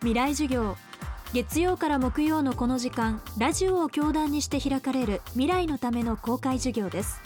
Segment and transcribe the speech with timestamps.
[0.00, 0.78] 未来授業。
[1.34, 7.20] 月曜から木曜のこの時間ラジオを教壇にして開かれる未来のための公開授業です。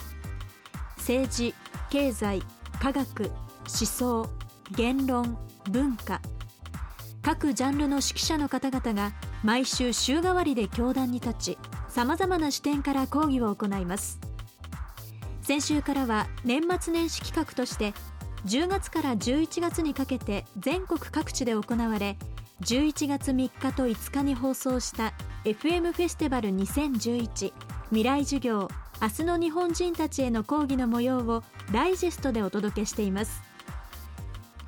[0.97, 1.55] 政治
[1.89, 2.43] 経済
[2.81, 4.29] 科学思想
[4.73, 5.39] 言論
[5.71, 6.21] 文化。
[7.23, 9.13] 各ジャンルの指揮者の方々が
[9.45, 14.19] 毎週週替わりで教壇に立ちさまざまな視点から講義を行います。
[15.43, 17.95] 先週からは年末年始企画として
[18.47, 22.19] 10月から11月にかけて全国各地で行われ
[22.61, 25.13] 11月3日と5日に放送した
[25.45, 27.53] FM フェスティバル2011
[27.89, 28.69] 未来授業
[29.03, 31.43] 明日の日本人たちへの講義の模様を
[31.73, 33.43] ダイジェストでお届けしています。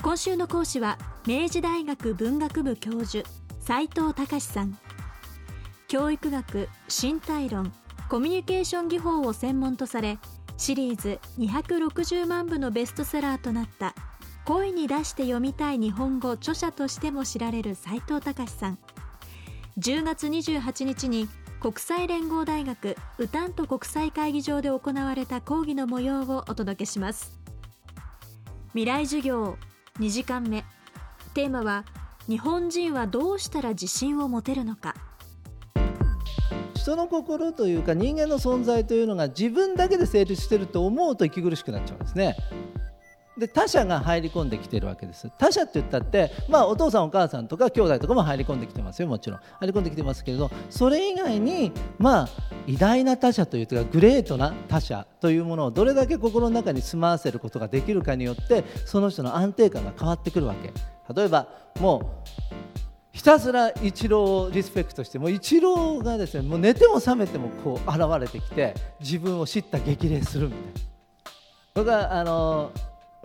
[0.02, 3.26] 今週の講師は明治大学文学部教授
[3.60, 4.78] 斉藤隆さん。
[5.88, 7.72] 教育学身体論
[8.10, 10.18] コミュニケーション技法を専門とされ
[10.58, 13.94] シリーズ260万部のベストセラーとなった
[14.46, 18.78] 声に出して読みたい日本語著者としても知られる斉藤隆さん。
[19.78, 27.40] 10月28日に国際連合大学ウタント国際会議場で行われた講義の模様をお届けします。
[28.68, 29.56] 未来授業
[29.98, 30.64] 2時間目。
[31.34, 31.84] テーマは
[32.28, 34.94] 日本人はどうしたら自信を持てるのか。
[36.76, 42.36] 人の心というか人間の存在というのが自分だけで成立してると思うと息苦しくなっちゃうんですね。
[43.38, 45.30] で他者が入り込んできてるわけです。
[45.38, 49.08] 他者って言ったって、まあ、お父さんお母さんとか兄弟とかも入り込んできてますよ。
[49.08, 49.40] もちろん。
[49.60, 52.28] 入り込んできてますけれどそれ以外にまあ
[52.66, 60.72] 偉大な他者というかグレートな他者というものをどれだけ心の中に住まわせることができるかによってその人の安定感が変わってくるわけ。
[61.14, 62.56] 例えばもう
[63.12, 70.80] ひたすらイチローをリスペクトしてもうイチローがですねもう寝ても覚めてもこう現れてきて自分を知った激励するみたいな。
[71.74, 72.72] 僕はあの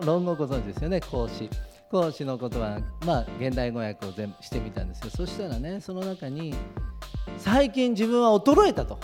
[0.00, 1.00] 論語ご存知ですよね？
[1.00, 1.50] 孔子。
[1.90, 6.54] 孔子のことは、まあ、現代語訳を全してみたんですけどそしたらねその中に
[7.36, 8.98] 最近自分は衰えたと。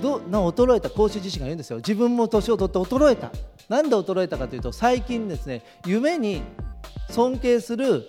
[0.00, 0.90] どな衰えた？
[0.90, 1.78] 孔子自身が言うんですよ。
[1.78, 3.30] 自分も年を取って衰えた。
[3.68, 6.42] なんで衰えたかというと最近ですね夢に
[7.10, 8.04] 尊敬する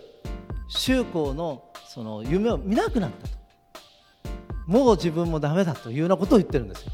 [0.67, 3.35] 宗公のその夢を見なくなったと。
[4.67, 6.91] もう自分もダメだというようなことを言ってるんですよ。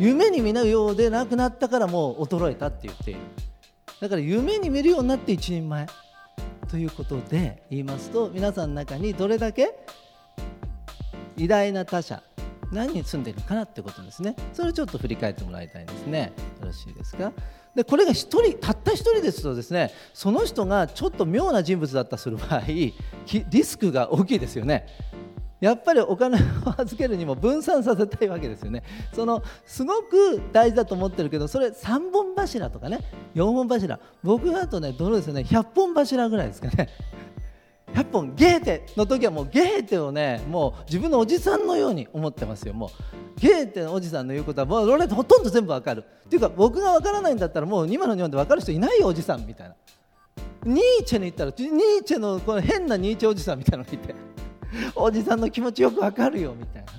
[0.00, 3.20] 夢に見ないようでなくなったからもう衰えたって言っている。
[4.00, 5.86] だから夢に見るようになって一人前
[6.70, 9.74] ということで言いますと皆さんの中にどれだけ
[11.36, 12.22] 偉大な他者
[12.70, 14.36] 何に住んでいるかなってことですね。
[14.52, 16.32] それをちょっと振り返ってもらいたいんですね。
[16.60, 17.32] よろしいですか？
[17.74, 22.94] でこれが1人たった1人ですとですねその人がちょっと妙な人物だったする場合リ
[23.64, 24.86] スクが大きいですよね。
[25.60, 26.40] やっぱりお金を
[26.76, 28.82] 預けるにも分散させたいわけですよね。
[29.12, 33.00] そのすごく大事だと思ってるけどそれ3本柱とかね
[33.34, 33.98] 4本柱。
[34.22, 36.88] 僕だとねどれですよね100本柱ぐらいですかね。
[37.94, 42.74] 100本ゲーテの時はもうゲーテをねもう自分のおじさんのように思ってますよ。
[42.74, 46.04] もうゲーテのおじさんの言うことはもう俺ほとんど全部わかる。
[46.26, 49.74] っていうか僕がわからないんだったらもう今の日本でわかる人いないよおじさんみたいな。
[50.64, 54.37] ニーチェに行ったらニーチェのこの変なニーチェおじさんみたいなのがいて。
[54.94, 56.92] おじさんの気持ちよくわかるよみたいな。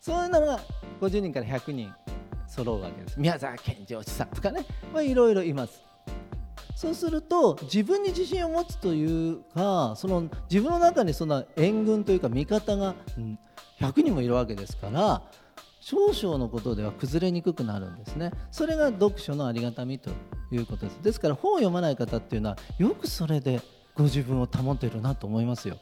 [0.00, 0.60] そういうのが
[1.00, 1.92] 50人から100人
[2.46, 3.20] 揃うわけです。
[3.20, 4.64] 宮沢賢治おじさんとかね。
[5.02, 5.82] いろいろいます。
[6.74, 12.94] そうすると自分に自信を持つというかその自分の中にそんな援軍というか味方が
[13.80, 15.22] 100人もいるわけですから
[15.80, 18.30] 少々のことでは崩れにくくなるんですね。
[18.52, 20.10] それが読書のありがたみと
[20.52, 21.02] いうことです。
[21.02, 23.60] ですから本を読まない方っていうのはよくそれで
[23.96, 25.78] ご自分を保てるなと思いますよ。